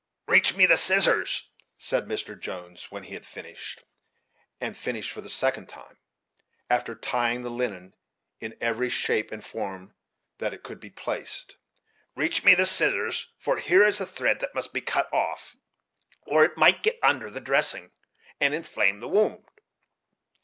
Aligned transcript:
"Reach 0.25 0.55
me 0.55 0.65
the 0.65 0.77
scissors," 0.77 1.43
said 1.77 2.07
Mr. 2.07 2.33
Jones, 2.35 2.89
when 2.89 3.03
he 3.03 3.13
had 3.13 3.23
finished, 3.23 3.83
and 4.59 4.75
finished 4.75 5.11
for 5.11 5.21
the 5.21 5.29
second 5.29 5.69
time, 5.69 5.99
after 6.71 6.95
tying 6.95 7.43
the 7.43 7.51
linen 7.51 7.93
in 8.39 8.57
every 8.59 8.89
shape 8.89 9.31
and 9.31 9.45
form 9.45 9.93
that 10.39 10.55
it 10.55 10.63
could 10.63 10.79
be 10.79 10.89
placed; 10.89 11.55
"reach 12.15 12.43
me 12.43 12.55
the 12.55 12.65
scissors, 12.65 13.27
for 13.37 13.57
here 13.59 13.85
is 13.85 14.01
a 14.01 14.07
thread 14.07 14.39
that 14.39 14.55
must 14.55 14.73
be 14.73 14.81
cut 14.81 15.07
off, 15.13 15.55
or 16.23 16.43
it 16.43 16.57
might 16.57 16.81
get 16.81 16.97
under 17.03 17.29
the 17.29 17.39
dressings, 17.39 17.91
and 18.39 18.55
inflame 18.55 19.01
the 19.01 19.07
wound. 19.07 19.45